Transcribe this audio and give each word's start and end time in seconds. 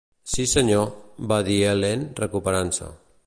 "Sí, 0.35 0.45
senyor", 0.53 0.87
va 1.33 1.37
dir 1.49 1.59
l'Helene, 1.67 2.09
recuperant-se. 2.23 2.89